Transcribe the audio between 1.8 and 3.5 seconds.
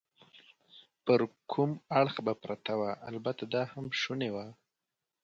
اړخ به پرته وه؟ البته